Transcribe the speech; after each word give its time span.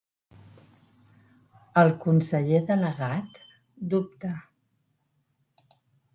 El 1.81 1.93
conseller 2.05 2.63
delegat 2.71 3.39
dubta. 3.93 4.35